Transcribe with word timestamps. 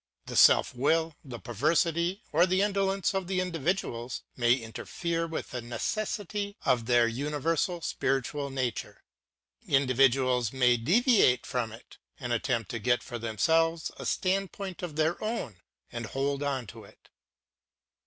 The. 0.25 0.35
self 0.35 0.73
will, 0.73 1.15
the 1.23 1.37
perversity, 1.37 2.23
or 2.31 2.47
the 2.47 2.61
indor 2.63 2.79
PHILOSOPHY 2.85 2.87
OF 2.89 2.89
RELIGION 2.89 3.13
5 3.13 3.13
lence 3.13 3.13
of 3.13 3.39
individuals 3.47 4.21
may 4.35 4.55
interfere 4.55 5.27
with 5.27 5.51
the 5.51 5.61
necessity 5.61 6.57
of 6.65 6.87
their 6.87 7.07
universal 7.07 7.81
spiritual 7.81 8.49
nature; 8.49 9.03
individuals 9.67 10.51
may 10.51 10.75
deviate 10.77 11.45
from 11.45 11.71
it, 11.71 11.99
and 12.19 12.33
attempt 12.33 12.71
to 12.71 12.79
get 12.79 13.03
for 13.03 13.19
themselves 13.19 13.91
a 13.97 14.07
standpoint 14.07 14.81
of 14.81 14.95
their 14.95 15.23
own, 15.23 15.57
and 15.91 16.07
hold 16.07 16.39
to 16.69 16.83
it. 16.83 17.09